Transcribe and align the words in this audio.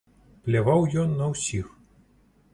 Пляваў 0.47 0.81
ён 1.03 1.13
на 1.21 1.29
ўсіх. 1.35 1.71